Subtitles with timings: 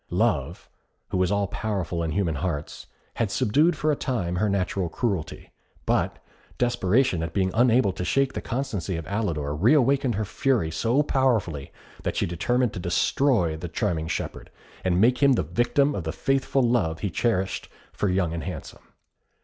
[0.09, 0.67] Love,
[1.09, 5.51] who is all powerful in human hearts, had subdued for a time her natural cruelty;
[5.85, 6.17] but
[6.57, 11.03] desperation at being unable to shake the constancy of Alidor re awakened her fury so
[11.03, 14.49] powerfully, that she determined to destroy the charming shepherd,
[14.83, 18.81] and make him the victim of the faithful love he cherished for Young and Handsome.